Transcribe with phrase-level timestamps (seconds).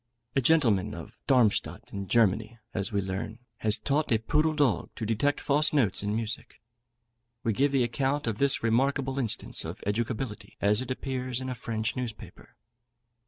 [0.35, 5.05] A gentleman of Darmstadt, in Germany, as we learn, has taught a poodle dog to
[5.05, 6.59] detect false notes in music.
[7.43, 11.53] We give the account of this remarkable instance of educability as it appears in a
[11.53, 12.55] French newspaper.